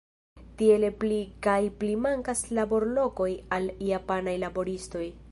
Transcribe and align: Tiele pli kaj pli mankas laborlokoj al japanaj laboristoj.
Tiele 0.59 0.87
pli 1.01 1.17
kaj 1.47 1.57
pli 1.83 1.91
mankas 2.05 2.41
laborlokoj 2.59 3.27
al 3.59 3.69
japanaj 3.89 4.35
laboristoj. 4.45 5.05